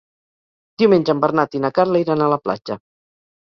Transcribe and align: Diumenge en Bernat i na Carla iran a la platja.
Diumenge 0.81 1.13
en 1.13 1.21
Bernat 1.25 1.59
i 1.59 1.61
na 1.67 1.71
Carla 1.81 2.03
iran 2.05 2.25
a 2.25 2.31
la 2.35 2.41
platja. 2.47 2.79